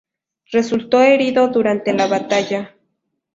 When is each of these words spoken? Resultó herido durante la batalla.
Resultó 0.51 0.99
herido 1.03 1.49
durante 1.49 1.93
la 1.93 2.07
batalla. 2.07 2.73